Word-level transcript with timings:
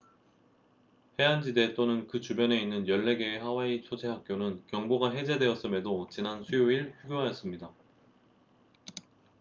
해안지대 1.19 1.75
또는 1.75 2.07
그 2.07 2.21
주변에 2.21 2.59
있는 2.59 2.85
14개의 2.85 3.37
하와이 3.37 3.83
소재 3.83 4.07
학교는 4.07 4.65
경보가 4.65 5.11
해제되었음에도 5.11 6.07
지난 6.09 6.43
수요일 6.43 6.95
휴교하였습니다 7.03 7.71